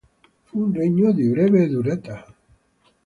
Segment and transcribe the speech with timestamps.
[0.45, 2.25] Fu un regno di breve durata.